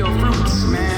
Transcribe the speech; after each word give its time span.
your 0.00 0.08
fruits, 0.08 0.64
man. 0.64 0.90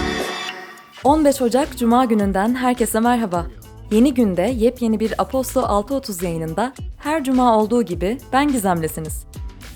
15 1.05 1.43
Ocak 1.43 1.79
Cuma 1.79 2.05
gününden 2.05 2.55
herkese 2.55 3.01
merhaba. 3.01 3.47
Yeni 3.91 4.15
günde 4.15 4.42
yepyeni 4.42 5.01
bir 5.01 5.23
Apostol 5.23 5.63
6.30 5.63 6.25
yayınında 6.25 6.73
her 6.99 7.25
cuma 7.25 7.58
olduğu 7.58 7.83
gibi 7.83 8.19
ben 8.33 8.53
Gizemlesiniz. 8.53 9.25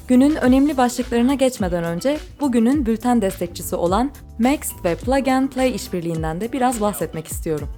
Günün 0.08 0.34
önemli 0.36 0.76
başlıklarına 0.76 1.34
geçmeden 1.34 1.84
önce 1.84 2.18
bugünün 2.40 2.86
bülten 2.86 3.22
destekçisi 3.22 3.76
olan 3.76 4.10
Maxt 4.38 4.84
ve 4.84 4.94
Plug 4.94 5.28
and 5.28 5.48
Play 5.48 5.74
işbirliğinden 5.74 6.40
de 6.40 6.52
biraz 6.52 6.80
bahsetmek 6.80 7.26
istiyorum. 7.26 7.68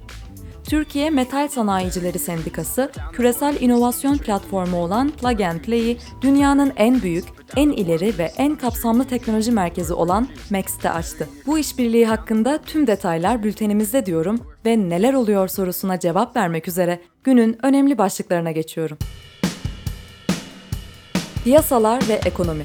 Türkiye 0.68 1.10
Metal 1.10 1.48
Sanayicileri 1.48 2.18
Sendikası, 2.18 2.92
küresel 3.12 3.60
inovasyon 3.60 4.18
platformu 4.18 4.76
olan 4.76 5.10
Plug 5.10 5.40
and 5.40 5.60
Play'i 5.60 5.98
dünyanın 6.22 6.72
en 6.76 7.02
büyük, 7.02 7.24
en 7.56 7.70
ileri 7.70 8.18
ve 8.18 8.32
en 8.36 8.56
kapsamlı 8.56 9.04
teknoloji 9.04 9.52
merkezi 9.52 9.95
olan 9.95 10.28
Max'te 10.50 10.90
açtı. 10.90 11.28
Bu 11.46 11.59
işbirliği 11.59 12.06
hakkında 12.06 12.59
tüm 12.59 12.86
detaylar 12.86 13.42
bültenimizde 13.42 14.06
diyorum 14.06 14.40
ve 14.66 14.78
neler 14.88 15.14
oluyor 15.14 15.48
sorusuna 15.48 16.00
cevap 16.00 16.36
vermek 16.36 16.68
üzere 16.68 17.00
günün 17.24 17.59
önemli 17.62 17.98
başlıklarına 17.98 18.50
geçiyorum. 18.50 18.98
Piyasalar 21.45 22.09
ve 22.09 22.20
ekonomi 22.26 22.64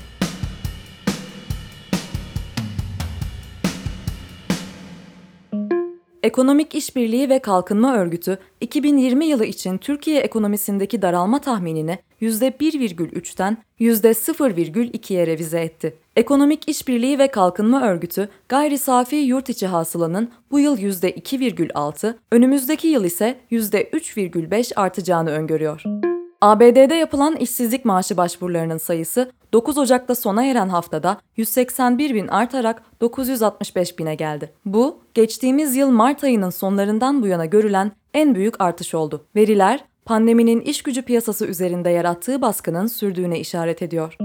Ekonomik 6.23 6.75
İşbirliği 6.75 7.29
ve 7.29 7.39
Kalkınma 7.39 7.95
Örgütü 7.95 8.37
2020 8.61 9.25
yılı 9.25 9.45
için 9.45 9.77
Türkiye 9.77 10.19
ekonomisindeki 10.19 11.01
daralma 11.01 11.41
tahminini 11.41 11.99
%1,3'ten 12.21 13.57
%0,2'ye 13.79 15.27
revize 15.27 15.61
etti. 15.61 15.97
Ekonomik 16.15 16.69
İşbirliği 16.69 17.19
ve 17.19 17.27
Kalkınma 17.27 17.87
Örgütü 17.87 18.29
gayri 18.49 18.77
safi 18.77 19.15
yurt 19.15 19.49
içi 19.49 19.67
hasılanın 19.67 20.31
bu 20.51 20.59
yıl 20.59 20.77
%2,6, 20.77 22.15
önümüzdeki 22.31 22.87
yıl 22.87 23.03
ise 23.03 23.39
%3,5 23.51 24.75
artacağını 24.75 25.31
öngörüyor. 25.31 25.83
ABD'de 26.41 26.95
yapılan 26.95 27.35
işsizlik 27.35 27.85
maaşı 27.85 28.17
başvurularının 28.17 28.77
sayısı 28.77 29.31
9 29.53 29.77
Ocak'ta 29.77 30.15
sona 30.15 30.45
eren 30.45 30.69
haftada 30.69 31.17
181 31.37 32.15
bin 32.15 32.27
artarak 32.27 32.83
965 33.01 33.99
bine 33.99 34.15
geldi. 34.15 34.53
Bu, 34.65 34.99
geçtiğimiz 35.13 35.75
yıl 35.75 35.89
Mart 35.89 36.23
ayının 36.23 36.49
sonlarından 36.49 37.21
bu 37.21 37.27
yana 37.27 37.45
görülen 37.45 37.91
en 38.13 38.35
büyük 38.35 38.61
artış 38.61 38.93
oldu. 38.95 39.25
Veriler, 39.35 39.85
pandeminin 40.05 40.61
iş 40.61 40.81
gücü 40.81 41.01
piyasası 41.01 41.45
üzerinde 41.45 41.89
yarattığı 41.89 42.41
baskının 42.41 42.87
sürdüğüne 42.87 43.39
işaret 43.39 43.81
ediyor. 43.81 44.17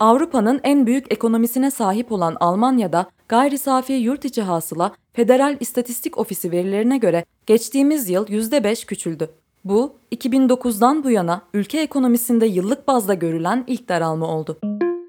Avrupa'nın 0.00 0.60
en 0.62 0.86
büyük 0.86 1.12
ekonomisine 1.12 1.70
sahip 1.70 2.12
olan 2.12 2.36
Almanya'da 2.40 3.06
gayri 3.28 3.58
safi 3.58 3.92
yurt 3.92 4.24
içi 4.24 4.42
hasıla 4.42 4.92
Federal 5.12 5.56
İstatistik 5.60 6.18
Ofisi 6.18 6.52
verilerine 6.52 6.98
göre 6.98 7.24
geçtiğimiz 7.46 8.10
yıl 8.10 8.26
%5 8.26 8.86
küçüldü. 8.86 9.30
Bu, 9.64 9.96
2009'dan 10.12 11.04
bu 11.04 11.10
yana 11.10 11.42
ülke 11.54 11.80
ekonomisinde 11.80 12.46
yıllık 12.46 12.88
bazda 12.88 13.14
görülen 13.14 13.64
ilk 13.66 13.88
daralma 13.88 14.26
oldu. 14.26 14.58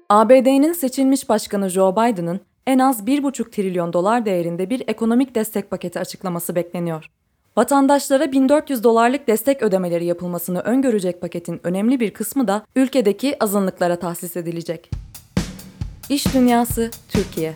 ABD'nin 0.08 0.72
seçilmiş 0.72 1.28
başkanı 1.28 1.70
Joe 1.70 1.92
Biden'ın 1.92 2.40
en 2.66 2.78
az 2.78 3.00
1,5 3.00 3.50
trilyon 3.50 3.92
dolar 3.92 4.24
değerinde 4.24 4.70
bir 4.70 4.82
ekonomik 4.86 5.34
destek 5.34 5.70
paketi 5.70 6.00
açıklaması 6.00 6.54
bekleniyor. 6.54 7.10
Vatandaşlara 7.56 8.32
1400 8.32 8.84
dolarlık 8.84 9.28
destek 9.28 9.62
ödemeleri 9.62 10.04
yapılmasını 10.04 10.60
öngörecek 10.60 11.20
paketin 11.20 11.60
önemli 11.64 12.00
bir 12.00 12.10
kısmı 12.10 12.48
da 12.48 12.66
ülkedeki 12.76 13.44
azınlıklara 13.44 13.96
tahsis 13.96 14.36
edilecek. 14.36 14.90
İş 16.08 16.34
Dünyası 16.34 16.90
Türkiye 17.08 17.54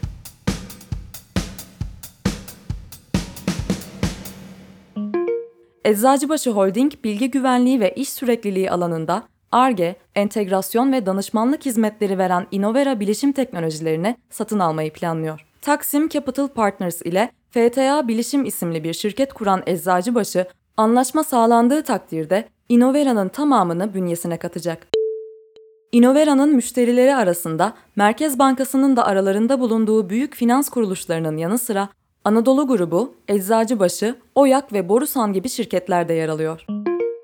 Eczacıbaşı 5.88 6.50
Holding, 6.50 6.92
bilgi 7.04 7.30
güvenliği 7.30 7.80
ve 7.80 7.94
iş 7.94 8.08
sürekliliği 8.08 8.70
alanında 8.70 9.22
ARGE, 9.52 9.96
entegrasyon 10.14 10.92
ve 10.92 11.06
danışmanlık 11.06 11.66
hizmetleri 11.66 12.18
veren 12.18 12.46
Innovera 12.50 13.00
bilişim 13.00 13.32
teknolojilerini 13.32 14.16
satın 14.30 14.58
almayı 14.58 14.92
planlıyor. 14.92 15.46
Taksim 15.62 16.08
Capital 16.08 16.48
Partners 16.48 17.02
ile 17.02 17.30
FTA 17.50 18.08
Bilişim 18.08 18.44
isimli 18.44 18.84
bir 18.84 18.92
şirket 18.92 19.32
kuran 19.32 19.62
Eczacıbaşı, 19.66 20.46
anlaşma 20.76 21.24
sağlandığı 21.24 21.82
takdirde 21.82 22.48
Innovera'nın 22.68 23.28
tamamını 23.28 23.94
bünyesine 23.94 24.36
katacak. 24.36 24.86
Innovera'nın 25.92 26.54
müşterileri 26.54 27.14
arasında 27.14 27.74
Merkez 27.96 28.38
Bankası'nın 28.38 28.96
da 28.96 29.06
aralarında 29.06 29.60
bulunduğu 29.60 30.10
büyük 30.10 30.34
finans 30.34 30.68
kuruluşlarının 30.68 31.36
yanı 31.36 31.58
sıra 31.58 31.88
Anadolu 32.28 32.66
Grubu, 32.66 33.14
Eczacıbaşı, 33.28 34.14
Oyak 34.34 34.72
ve 34.72 34.88
Borusan 34.88 35.32
gibi 35.32 35.48
şirketler 35.48 36.08
de 36.08 36.14
yer 36.14 36.28
alıyor. 36.28 36.66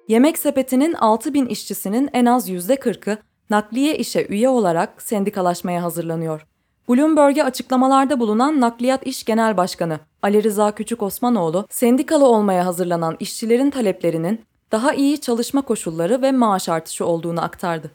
Yemek 0.09 0.39
Sepeti'nin 0.39 0.93
6 0.93 1.35
bin 1.35 1.47
işçisinin 1.47 2.11
en 2.13 2.27
az 2.27 2.51
%40'ı 2.51 3.19
nakliye 3.51 3.99
işe 3.99 4.27
üye 4.27 4.49
olarak 4.49 5.03
sendikalaşmaya 5.03 5.83
hazırlanıyor. 5.83 6.47
Bloomberg'e 6.89 7.45
açıklamalarda 7.45 8.21
bulunan 8.21 8.61
Nakliyat 8.61 9.07
İş 9.07 9.25
Genel 9.25 9.57
Başkanı 9.57 9.99
Ali 10.23 10.43
Rıza 10.43 10.71
Küçük 10.71 11.03
Osmanoğlu, 11.03 11.67
sendikalı 11.71 12.27
olmaya 12.27 12.67
hazırlanan 12.67 13.17
işçilerin 13.21 13.71
taleplerinin 13.71 14.41
daha 14.73 14.93
iyi 14.93 15.21
çalışma 15.21 15.63
koşulları 15.63 16.23
ve 16.23 16.33
maaş 16.33 16.69
artışı 16.69 17.07
olduğunu 17.07 17.45
aktardı. 17.45 17.91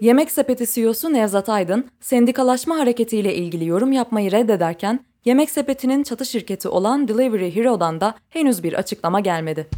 Yemek 0.00 0.30
Sepeti 0.30 0.66
CEO'su 0.66 1.12
Nevzat 1.12 1.48
Aydın, 1.48 1.86
sendikalaşma 2.00 2.78
hareketiyle 2.78 3.34
ilgili 3.34 3.66
yorum 3.66 3.92
yapmayı 3.92 4.32
reddederken, 4.32 5.07
Yemek 5.24 5.50
Sepeti'nin 5.50 6.02
çatı 6.02 6.26
şirketi 6.26 6.68
olan 6.68 7.08
Delivery 7.08 7.56
Hero'dan 7.56 8.00
da 8.00 8.14
henüz 8.28 8.62
bir 8.62 8.72
açıklama 8.72 9.20
gelmedi. 9.20 9.68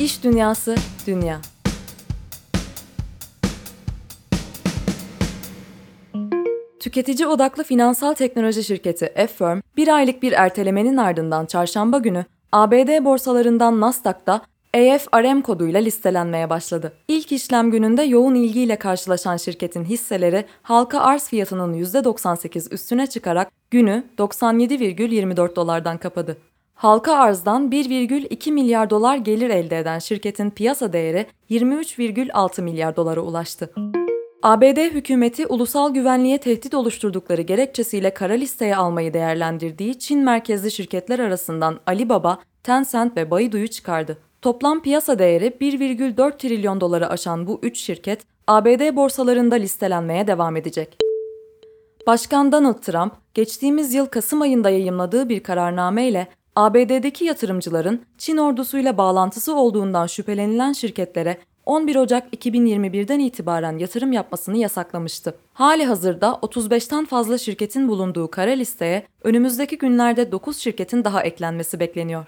İş 0.00 0.24
Dünyası 0.24 0.76
Dünya 1.06 1.40
Tüketici 6.80 7.26
odaklı 7.26 7.64
finansal 7.64 8.14
teknoloji 8.14 8.64
şirketi 8.64 9.12
Affirm, 9.22 9.60
bir 9.76 9.88
aylık 9.88 10.22
bir 10.22 10.32
ertelemenin 10.32 10.96
ardından 10.96 11.46
çarşamba 11.46 11.98
günü 11.98 12.24
ABD 12.52 13.04
borsalarından 13.04 13.80
Nasdaq'ta 13.80 14.40
AFRM 14.74 15.42
koduyla 15.42 15.80
listelenmeye 15.80 16.50
başladı. 16.50 16.92
İlk 17.08 17.32
işlem 17.32 17.70
gününde 17.70 18.02
yoğun 18.02 18.34
ilgiyle 18.34 18.76
karşılaşan 18.76 19.36
şirketin 19.36 19.84
hisseleri 19.84 20.44
halka 20.62 21.00
arz 21.00 21.28
fiyatının 21.28 21.74
%98 21.74 22.74
üstüne 22.74 23.06
çıkarak 23.06 23.50
günü 23.70 24.04
97,24 24.18 25.56
dolardan 25.56 25.98
kapadı. 25.98 26.36
Halka 26.74 27.14
arzdan 27.14 27.70
1,2 27.70 28.52
milyar 28.52 28.90
dolar 28.90 29.16
gelir 29.16 29.50
elde 29.50 29.78
eden 29.78 29.98
şirketin 29.98 30.50
piyasa 30.50 30.92
değeri 30.92 31.26
23,6 31.50 32.62
milyar 32.62 32.96
dolara 32.96 33.20
ulaştı. 33.20 33.70
ABD 34.42 34.78
hükümeti 34.78 35.46
ulusal 35.46 35.94
güvenliğe 35.94 36.38
tehdit 36.38 36.74
oluşturdukları 36.74 37.42
gerekçesiyle 37.42 38.14
kara 38.14 38.32
listeye 38.32 38.76
almayı 38.76 39.14
değerlendirdiği 39.14 39.98
Çin 39.98 40.18
merkezli 40.18 40.70
şirketler 40.70 41.18
arasından 41.18 41.80
Alibaba, 41.86 42.38
Tencent 42.62 43.16
ve 43.16 43.30
Baidu'yu 43.30 43.68
çıkardı. 43.68 44.18
Toplam 44.42 44.82
piyasa 44.82 45.18
değeri 45.18 45.46
1,4 45.46 46.38
trilyon 46.38 46.80
doları 46.80 47.08
aşan 47.08 47.46
bu 47.46 47.60
3 47.62 47.78
şirket 47.78 48.22
ABD 48.46 48.96
borsalarında 48.96 49.54
listelenmeye 49.54 50.26
devam 50.26 50.56
edecek. 50.56 50.96
Başkan 52.06 52.52
Donald 52.52 52.78
Trump, 52.78 53.12
geçtiğimiz 53.34 53.94
yıl 53.94 54.06
Kasım 54.06 54.42
ayında 54.42 54.70
yayımladığı 54.70 55.28
bir 55.28 55.42
kararname 55.42 56.08
ile 56.08 56.26
ABD'deki 56.56 57.24
yatırımcıların 57.24 58.02
Çin 58.18 58.36
ordusuyla 58.36 58.98
bağlantısı 58.98 59.56
olduğundan 59.56 60.06
şüphelenilen 60.06 60.72
şirketlere 60.72 61.38
11 61.66 61.96
Ocak 61.96 62.34
2021'den 62.34 63.18
itibaren 63.18 63.78
yatırım 63.78 64.12
yapmasını 64.12 64.56
yasaklamıştı. 64.56 65.34
Hali 65.52 65.84
hazırda 65.84 66.38
35'ten 66.42 67.04
fazla 67.04 67.38
şirketin 67.38 67.88
bulunduğu 67.88 68.30
kara 68.30 68.50
listeye 68.50 69.06
önümüzdeki 69.22 69.78
günlerde 69.78 70.32
9 70.32 70.58
şirketin 70.58 71.04
daha 71.04 71.22
eklenmesi 71.22 71.80
bekleniyor. 71.80 72.26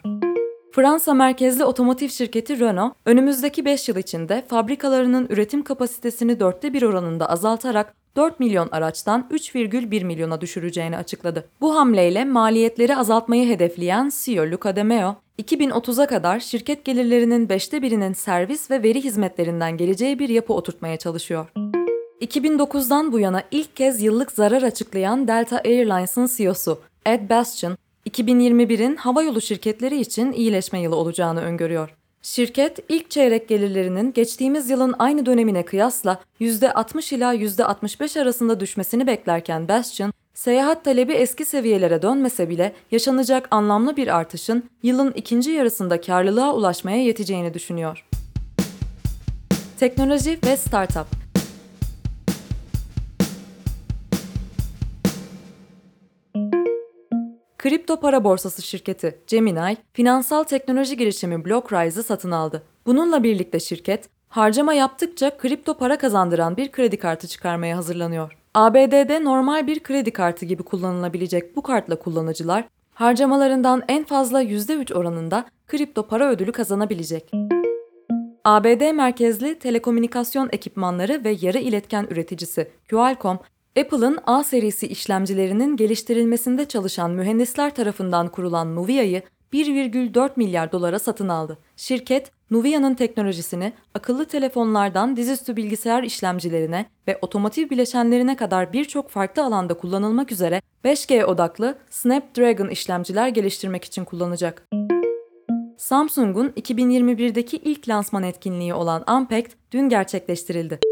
Fransa 0.72 1.14
merkezli 1.14 1.64
otomotiv 1.64 2.08
şirketi 2.08 2.60
Renault, 2.60 2.92
önümüzdeki 3.06 3.64
5 3.64 3.88
yıl 3.88 3.96
içinde 3.96 4.44
fabrikalarının 4.48 5.26
üretim 5.30 5.64
kapasitesini 5.64 6.40
dörtte 6.40 6.72
bir 6.72 6.82
oranında 6.82 7.28
azaltarak 7.28 7.94
4 8.16 8.40
milyon 8.40 8.68
araçtan 8.72 9.28
3,1 9.30 10.04
milyona 10.04 10.40
düşüreceğini 10.40 10.96
açıkladı. 10.96 11.48
Bu 11.60 11.76
hamleyle 11.76 12.24
maliyetleri 12.24 12.96
azaltmayı 12.96 13.48
hedefleyen 13.48 14.10
CEO 14.22 14.44
Luca 14.44 14.76
De 14.76 14.82
Meo, 14.82 15.14
2030'a 15.42 16.06
kadar 16.06 16.40
şirket 16.40 16.84
gelirlerinin 16.84 17.48
5'te 17.48 17.82
birinin 17.82 18.12
servis 18.12 18.70
ve 18.70 18.82
veri 18.82 19.04
hizmetlerinden 19.04 19.76
geleceği 19.76 20.18
bir 20.18 20.28
yapı 20.28 20.52
oturtmaya 20.52 20.96
çalışıyor. 20.96 21.46
2009'dan 22.20 23.12
bu 23.12 23.18
yana 23.18 23.42
ilk 23.50 23.76
kez 23.76 24.02
yıllık 24.02 24.32
zarar 24.32 24.62
açıklayan 24.62 25.28
Delta 25.28 25.58
Airlines'ın 25.58 26.28
CEO'su 26.36 26.78
Ed 27.06 27.30
Bastian, 27.30 27.76
2021'in 28.10 28.96
havayolu 28.96 29.40
şirketleri 29.40 30.00
için 30.00 30.32
iyileşme 30.32 30.80
yılı 30.80 30.96
olacağını 30.96 31.40
öngörüyor. 31.40 31.94
Şirket 32.22 32.78
ilk 32.88 33.10
çeyrek 33.10 33.48
gelirlerinin 33.48 34.12
geçtiğimiz 34.12 34.70
yılın 34.70 34.94
aynı 34.98 35.26
dönemine 35.26 35.64
kıyasla 35.64 36.20
%60 36.40 37.14
ila 37.14 37.34
%65 37.34 38.20
arasında 38.20 38.60
düşmesini 38.60 39.06
beklerken 39.06 39.68
Bastion, 39.68 40.12
Seyahat 40.34 40.84
talebi 40.84 41.12
eski 41.12 41.44
seviyelere 41.44 42.02
dönmese 42.02 42.48
bile 42.48 42.72
yaşanacak 42.90 43.48
anlamlı 43.50 43.96
bir 43.96 44.16
artışın 44.16 44.70
yılın 44.82 45.12
ikinci 45.12 45.50
yarısında 45.50 46.00
karlılığa 46.00 46.54
ulaşmaya 46.54 47.04
yeteceğini 47.04 47.54
düşünüyor. 47.54 48.06
Teknoloji 49.78 50.38
ve 50.46 50.56
Startup 50.56 51.21
Kripto 57.62 58.00
para 58.00 58.24
borsası 58.24 58.62
şirketi 58.62 59.18
Gemini, 59.26 59.76
finansal 59.92 60.44
teknoloji 60.44 60.96
girişimi 60.96 61.44
Blockrise'ı 61.44 62.02
satın 62.02 62.30
aldı. 62.30 62.62
Bununla 62.86 63.22
birlikte 63.22 63.60
şirket, 63.60 64.08
harcama 64.28 64.74
yaptıkça 64.74 65.36
kripto 65.36 65.74
para 65.74 65.98
kazandıran 65.98 66.56
bir 66.56 66.72
kredi 66.72 66.96
kartı 66.96 67.28
çıkarmaya 67.28 67.76
hazırlanıyor. 67.76 68.38
ABD'de 68.54 69.24
normal 69.24 69.66
bir 69.66 69.80
kredi 69.80 70.10
kartı 70.10 70.46
gibi 70.46 70.62
kullanılabilecek 70.62 71.56
bu 71.56 71.62
kartla 71.62 71.96
kullanıcılar, 71.96 72.64
harcamalarından 72.94 73.82
en 73.88 74.04
fazla 74.04 74.42
%3 74.42 74.94
oranında 74.94 75.44
kripto 75.66 76.06
para 76.06 76.30
ödülü 76.30 76.52
kazanabilecek. 76.52 77.30
ABD 78.44 78.92
merkezli 78.92 79.58
telekomünikasyon 79.58 80.48
ekipmanları 80.52 81.24
ve 81.24 81.36
yarı 81.40 81.58
iletken 81.58 82.06
üreticisi 82.10 82.70
Qualcomm, 82.90 83.38
Apple'ın 83.80 84.18
A 84.26 84.44
serisi 84.44 84.86
işlemcilerinin 84.86 85.76
geliştirilmesinde 85.76 86.64
çalışan 86.64 87.10
mühendisler 87.10 87.74
tarafından 87.74 88.28
kurulan 88.28 88.76
Nuvia'yı 88.76 89.22
1,4 89.52 90.30
milyar 90.36 90.72
dolara 90.72 90.98
satın 90.98 91.28
aldı. 91.28 91.58
Şirket, 91.76 92.30
Nuvia'nın 92.50 92.94
teknolojisini 92.94 93.72
akıllı 93.94 94.24
telefonlardan 94.24 95.16
dizüstü 95.16 95.56
bilgisayar 95.56 96.02
işlemcilerine 96.02 96.86
ve 97.08 97.18
otomotiv 97.22 97.70
bileşenlerine 97.70 98.36
kadar 98.36 98.72
birçok 98.72 99.10
farklı 99.10 99.44
alanda 99.44 99.74
kullanılmak 99.74 100.32
üzere 100.32 100.62
5G 100.84 101.24
odaklı 101.24 101.78
Snapdragon 101.90 102.68
işlemciler 102.68 103.28
geliştirmek 103.28 103.84
için 103.84 104.04
kullanacak. 104.04 104.68
Samsung'un 105.76 106.48
2021'deki 106.48 107.56
ilk 107.56 107.88
lansman 107.88 108.22
etkinliği 108.22 108.74
olan 108.74 109.04
Unpacked 109.10 109.52
dün 109.72 109.88
gerçekleştirildi. 109.88 110.91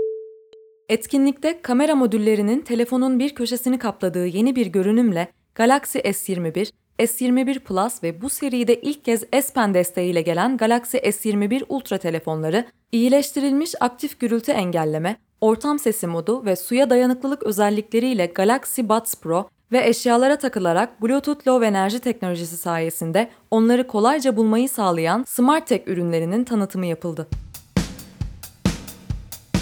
Etkinlikte 0.90 1.62
kamera 1.62 1.94
modüllerinin 1.94 2.60
telefonun 2.60 3.18
bir 3.18 3.34
köşesini 3.34 3.78
kapladığı 3.78 4.26
yeni 4.26 4.56
bir 4.56 4.66
görünümle 4.66 5.28
Galaxy 5.54 5.98
S21, 5.98 6.72
S21 6.98 7.60
Plus 7.60 8.02
ve 8.02 8.22
bu 8.22 8.30
seride 8.30 8.80
ilk 8.80 9.04
kez 9.04 9.20
S 9.20 9.52
Pen 9.54 9.74
desteğiyle 9.74 10.22
gelen 10.22 10.56
Galaxy 10.56 10.96
S21 10.96 11.64
Ultra 11.68 11.98
telefonları, 11.98 12.66
iyileştirilmiş 12.92 13.74
aktif 13.80 14.20
gürültü 14.20 14.52
engelleme, 14.52 15.16
ortam 15.40 15.78
sesi 15.78 16.06
modu 16.06 16.44
ve 16.44 16.56
suya 16.56 16.90
dayanıklılık 16.90 17.42
özellikleriyle 17.42 18.26
Galaxy 18.26 18.82
Buds 18.82 19.14
Pro 19.14 19.48
ve 19.72 19.88
eşyalara 19.88 20.38
takılarak 20.38 21.02
Bluetooth 21.02 21.48
Low 21.48 21.66
enerji 21.66 21.98
teknolojisi 21.98 22.56
sayesinde 22.56 23.30
onları 23.50 23.86
kolayca 23.86 24.36
bulmayı 24.36 24.68
sağlayan 24.68 25.24
Smart 25.28 25.66
Tech 25.66 25.88
ürünlerinin 25.88 26.44
tanıtımı 26.44 26.86
yapıldı. 26.86 27.28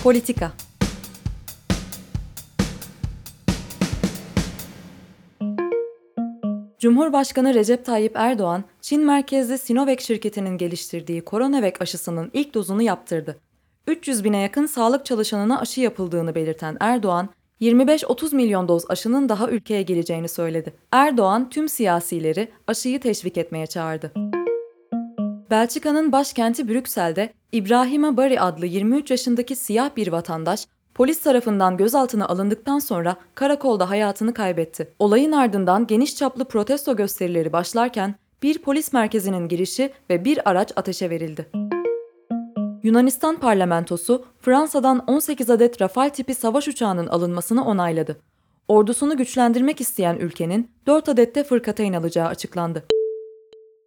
Politika 0.03 0.53
Cumhurbaşkanı 6.79 7.55
Recep 7.55 7.85
Tayyip 7.85 8.13
Erdoğan, 8.17 8.65
Çin 8.81 9.07
merkezli 9.07 9.59
Sinovac 9.59 10.01
şirketinin 10.01 10.59
geliştirdiği 10.59 11.23
Coronavac 11.27 11.73
aşısının 11.81 12.31
ilk 12.33 12.55
dozunu 12.55 12.83
yaptırdı. 12.83 13.37
300 13.87 14.25
bine 14.25 14.39
yakın 14.39 14.67
sağlık 14.67 15.07
çalışanına 15.07 15.61
aşı 15.61 15.81
yapıldığını 15.81 16.35
belirten 16.35 16.77
Erdoğan, 16.81 17.29
25-30 17.61 18.37
milyon 18.37 18.69
doz 18.69 18.91
aşının 18.91 19.29
daha 19.29 19.49
ülkeye 19.49 19.83
geleceğini 19.83 20.29
söyledi. 20.29 20.75
Erdoğan 20.93 21.51
tüm 21.51 21.69
siyasileri 21.69 22.49
aşıyı 22.67 23.01
teşvik 23.01 23.39
etmeye 23.39 23.67
çağırdı. 23.67 24.13
Belçika'nın 25.51 26.13
başkenti 26.13 26.69
Brüksel'de 26.69 27.33
İbrahima 27.53 28.17
Bari 28.17 28.41
adlı 28.41 28.67
23 28.67 29.11
yaşındaki 29.11 29.57
siyah 29.57 29.97
bir 29.97 30.13
vatandaş 30.13 30.67
polis 30.99 31.21
tarafından 31.21 31.77
gözaltına 31.77 32.27
alındıktan 32.29 32.79
sonra 32.79 33.17
karakolda 33.35 33.91
hayatını 33.91 34.35
kaybetti. 34.35 34.89
Olayın 34.99 35.33
ardından 35.33 35.87
geniş 35.87 36.17
çaplı 36.17 36.45
protesto 36.45 36.97
gösterileri 36.97 37.53
başlarken 37.53 38.15
bir 38.43 38.59
polis 38.59 38.93
merkezinin 38.93 39.49
girişi 39.49 39.93
ve 40.11 40.25
bir 40.25 40.51
araç 40.51 40.73
ateşe 40.77 41.11
verildi. 41.11 41.47
Yunanistan 42.83 43.37
parlamentosu 43.37 44.25
Fransa'dan 44.41 44.99
18 45.07 45.51
adet 45.51 45.83
Rafale 45.83 46.11
tipi 46.11 46.35
savaş 46.35 46.69
uçağının 46.69 47.07
alınmasını 47.07 47.65
onayladı. 47.65 48.17
Ordusunu 48.69 49.17
güçlendirmek 49.17 49.81
isteyen 49.81 50.17
ülkenin 50.17 50.71
4 50.87 51.09
adette 51.09 51.45
fırkateyn 51.45 51.93
alacağı 51.93 52.27
açıklandı. 52.27 52.85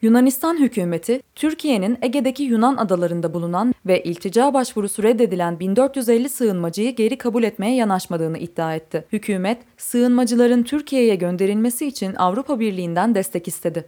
Yunanistan 0.01 0.59
hükümeti, 0.59 1.21
Türkiye'nin 1.36 1.98
Ege'deki 2.01 2.44
Yunan 2.44 2.77
adalarında 2.77 3.33
bulunan 3.33 3.74
ve 3.86 4.03
iltica 4.03 4.53
başvurusu 4.53 5.03
reddedilen 5.03 5.59
1450 5.59 6.30
sığınmacıyı 6.30 6.95
geri 6.95 7.18
kabul 7.18 7.44
etmeye 7.44 7.75
yanaşmadığını 7.75 8.38
iddia 8.38 8.75
etti. 8.75 9.06
Hükümet, 9.12 9.57
sığınmacıların 9.77 10.63
Türkiye'ye 10.63 11.15
gönderilmesi 11.15 11.88
için 11.88 12.15
Avrupa 12.15 12.59
Birliği'nden 12.59 13.15
destek 13.15 13.48
istedi. 13.48 13.86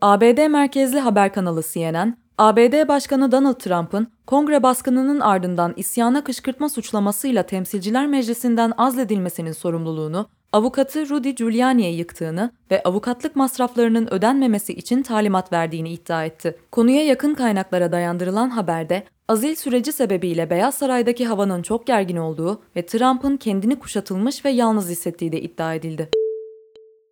ABD 0.00 0.48
merkezli 0.48 0.98
haber 0.98 1.32
kanalı 1.32 1.62
CNN, 1.72 2.16
ABD 2.38 2.88
Başkanı 2.88 3.32
Donald 3.32 3.54
Trump'ın 3.54 4.06
kongre 4.26 4.62
baskınının 4.62 5.20
ardından 5.20 5.72
isyana 5.76 6.24
kışkırtma 6.24 6.68
suçlamasıyla 6.68 7.42
Temsilciler 7.42 8.06
Meclisi'nden 8.06 8.72
azledilmesinin 8.78 9.52
sorumluluğunu 9.52 10.26
avukatı 10.52 11.08
Rudy 11.08 11.30
Giuliani'ye 11.30 11.92
yıktığını 11.92 12.50
ve 12.70 12.82
avukatlık 12.82 13.36
masraflarının 13.36 14.14
ödenmemesi 14.14 14.72
için 14.72 15.02
talimat 15.02 15.52
verdiğini 15.52 15.92
iddia 15.92 16.24
etti. 16.24 16.58
Konuya 16.72 17.04
yakın 17.04 17.34
kaynaklara 17.34 17.92
dayandırılan 17.92 18.50
haberde 18.50 19.04
azil 19.28 19.54
süreci 19.54 19.92
sebebiyle 19.92 20.50
Beyaz 20.50 20.74
Saray'daki 20.74 21.26
havanın 21.26 21.62
çok 21.62 21.86
gergin 21.86 22.16
olduğu 22.16 22.62
ve 22.76 22.86
Trump'ın 22.86 23.36
kendini 23.36 23.78
kuşatılmış 23.78 24.44
ve 24.44 24.50
yalnız 24.50 24.90
hissettiği 24.90 25.32
de 25.32 25.40
iddia 25.40 25.74
edildi. 25.74 26.08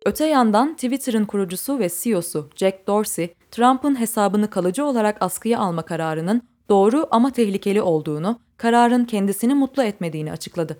Öte 0.05 0.25
yandan 0.25 0.73
Twitter'ın 0.73 1.25
kurucusu 1.25 1.79
ve 1.79 1.89
CEO'su 2.01 2.49
Jack 2.55 2.87
Dorsey, 2.87 3.33
Trump'ın 3.51 3.99
hesabını 3.99 4.49
kalıcı 4.49 4.85
olarak 4.85 5.17
askıya 5.19 5.59
alma 5.59 5.81
kararının 5.81 6.41
doğru 6.69 7.07
ama 7.11 7.31
tehlikeli 7.31 7.81
olduğunu, 7.81 8.39
kararın 8.57 9.05
kendisini 9.05 9.53
mutlu 9.53 9.83
etmediğini 9.83 10.31
açıkladı. 10.31 10.77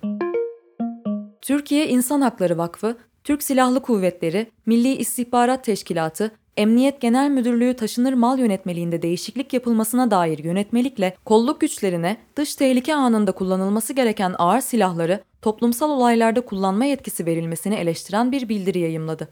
Türkiye 1.42 1.88
İnsan 1.88 2.20
Hakları 2.20 2.58
Vakfı, 2.58 2.96
Türk 3.24 3.42
Silahlı 3.42 3.82
Kuvvetleri, 3.82 4.46
Milli 4.66 4.96
İstihbarat 4.96 5.64
Teşkilatı, 5.64 6.32
Emniyet 6.56 7.00
Genel 7.00 7.30
Müdürlüğü 7.30 7.74
taşınır 7.74 8.12
mal 8.12 8.38
yönetmeliğinde 8.38 9.02
değişiklik 9.02 9.52
yapılmasına 9.52 10.10
dair 10.10 10.38
yönetmelikle 10.38 11.16
kolluk 11.24 11.60
güçlerine 11.60 12.16
dış 12.36 12.54
tehlike 12.54 12.94
anında 12.94 13.32
kullanılması 13.32 13.92
gereken 13.92 14.34
ağır 14.38 14.60
silahları 14.60 15.20
toplumsal 15.42 15.90
olaylarda 15.90 16.40
kullanma 16.40 16.84
yetkisi 16.84 17.26
verilmesini 17.26 17.74
eleştiren 17.74 18.32
bir 18.32 18.48
bildiri 18.48 18.78
yayımladı. 18.78 19.28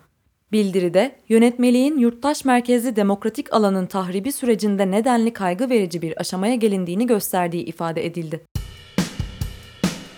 Bildiride, 0.52 1.16
yönetmeliğin 1.28 1.98
yurttaş 1.98 2.44
merkezli 2.44 2.96
demokratik 2.96 3.52
alanın 3.52 3.86
tahribi 3.86 4.32
sürecinde 4.32 4.90
nedenli 4.90 5.32
kaygı 5.32 5.70
verici 5.70 6.02
bir 6.02 6.20
aşamaya 6.20 6.54
gelindiğini 6.54 7.06
gösterdiği 7.06 7.64
ifade 7.64 8.06
edildi. 8.06 8.40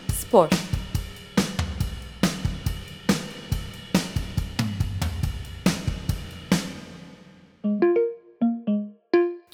Spor 0.08 0.69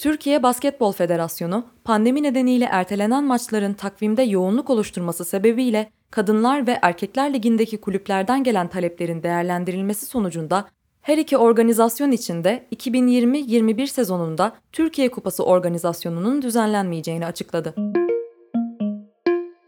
Türkiye 0.06 0.42
Basketbol 0.42 0.92
Federasyonu, 0.92 1.64
pandemi 1.84 2.22
nedeniyle 2.22 2.64
ertelenen 2.64 3.24
maçların 3.24 3.74
takvimde 3.74 4.22
yoğunluk 4.22 4.70
oluşturması 4.70 5.24
sebebiyle 5.24 5.90
Kadınlar 6.10 6.66
ve 6.66 6.78
Erkekler 6.82 7.34
Ligi'ndeki 7.34 7.80
kulüplerden 7.80 8.44
gelen 8.44 8.68
taleplerin 8.68 9.22
değerlendirilmesi 9.22 10.06
sonucunda 10.06 10.68
her 11.02 11.18
iki 11.18 11.36
organizasyon 11.36 12.10
içinde 12.10 12.66
2020-21 12.76 13.86
sezonunda 13.86 14.52
Türkiye 14.72 15.10
Kupası 15.10 15.44
organizasyonunun 15.44 16.42
düzenlenmeyeceğini 16.42 17.26
açıkladı. 17.26 17.74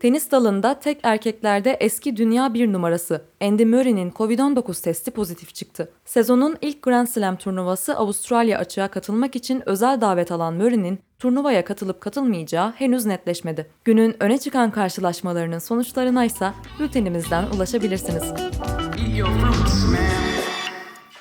Tenis 0.01 0.31
dalında 0.31 0.79
tek 0.81 0.99
erkeklerde 1.03 1.77
eski 1.81 2.17
dünya 2.17 2.55
bir 2.55 2.73
numarası 2.73 3.25
Andy 3.41 3.65
Murray'nin 3.65 4.11
Covid-19 4.11 4.83
testi 4.83 5.11
pozitif 5.11 5.55
çıktı. 5.55 5.93
Sezonun 6.05 6.57
ilk 6.61 6.83
Grand 6.83 7.07
Slam 7.07 7.37
turnuvası 7.37 7.97
Avustralya 7.97 8.59
açığa 8.59 8.89
katılmak 8.89 9.37
için 9.37 9.63
özel 9.69 10.01
davet 10.01 10.33
alan 10.33 10.55
Murray'nin 10.55 10.99
turnuvaya 11.19 11.65
katılıp 11.65 12.01
katılmayacağı 12.01 12.73
henüz 12.73 13.07
netleşmedi. 13.07 13.71
Günün 13.85 14.17
öne 14.23 14.39
çıkan 14.39 14.71
karşılaşmalarının 14.71 15.59
sonuçlarına 15.59 16.25
ise 16.25 16.53
bültenimizden 16.81 17.45
ulaşabilirsiniz. 17.57 18.33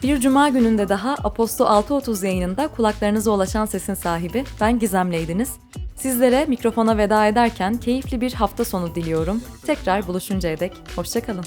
Bir 0.04 0.20
cuma 0.20 0.50
gününde 0.50 0.90
daha 0.90 1.14
Aposto 1.14 1.66
6.30 1.66 2.26
yayınında 2.26 2.68
kulaklarınıza 2.68 3.32
ulaşan 3.32 3.66
sesin 3.66 3.94
sahibi 3.94 4.44
ben 4.62 4.80
Gizem'leydiniz. 4.80 5.50
Sizlere 5.98 6.46
mikrofona 6.46 6.98
veda 6.98 7.27
ederken 7.27 7.77
keyifli 7.77 8.22
bir 8.22 8.34
hafta 8.34 8.66
sonu 8.66 8.96
diliyorum. 8.96 9.42
Tekrar 9.66 10.08
buluşuncaya 10.08 10.60
dek 10.60 10.74
hoşçakalın. 10.96 11.46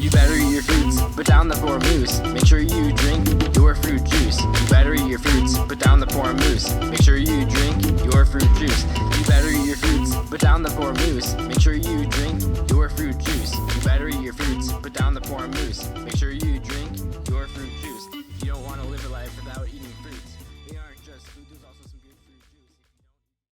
You 0.00 0.10
better 0.12 0.34
eat 0.34 0.52
your 0.52 0.62
fruits, 0.62 1.02
put 1.16 1.26
down 1.26 1.48
the 1.48 1.60
poor 1.60 1.78
moose. 1.78 2.22
Make 2.32 2.46
sure 2.46 2.60
you 2.60 2.92
drink 2.96 3.56
your 3.56 3.74
fruit 3.74 4.04
juice. 4.06 4.40
You 4.40 4.68
better 4.70 4.94
eat 4.94 5.08
your 5.10 5.18
fruits, 5.18 5.58
put 5.68 5.84
down 5.84 6.00
the 6.00 6.06
poor 6.06 6.32
moose. 6.32 6.74
Make 6.90 7.02
sure 7.02 7.16
you 7.16 7.44
drink 7.44 8.04
your 8.12 8.24
fruit 8.24 8.48
juice. 8.58 8.86